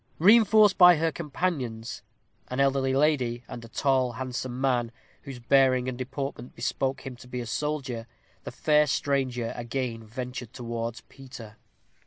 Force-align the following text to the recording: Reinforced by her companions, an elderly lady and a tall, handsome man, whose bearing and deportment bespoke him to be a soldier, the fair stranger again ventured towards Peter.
Reinforced 0.17 0.79
by 0.79 0.95
her 0.95 1.11
companions, 1.11 2.01
an 2.47 2.59
elderly 2.59 2.95
lady 2.95 3.43
and 3.47 3.63
a 3.63 3.67
tall, 3.67 4.13
handsome 4.13 4.59
man, 4.59 4.91
whose 5.25 5.37
bearing 5.37 5.87
and 5.87 5.95
deportment 5.95 6.55
bespoke 6.55 7.05
him 7.05 7.15
to 7.17 7.27
be 7.27 7.39
a 7.39 7.45
soldier, 7.45 8.07
the 8.43 8.49
fair 8.49 8.87
stranger 8.87 9.53
again 9.55 10.03
ventured 10.03 10.53
towards 10.53 11.01
Peter. 11.01 11.55